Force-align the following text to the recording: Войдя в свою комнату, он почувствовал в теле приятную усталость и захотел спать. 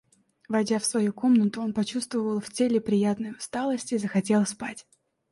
Войдя 0.49 0.79
в 0.79 0.85
свою 0.85 1.13
комнату, 1.13 1.61
он 1.61 1.75
почувствовал 1.75 2.39
в 2.39 2.49
теле 2.49 2.81
приятную 2.81 3.35
усталость 3.37 3.91
и 3.93 3.99
захотел 3.99 4.43
спать. 4.47 4.87